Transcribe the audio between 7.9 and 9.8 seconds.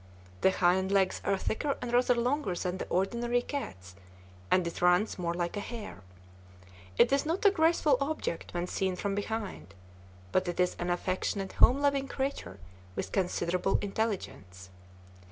object when seen from behind,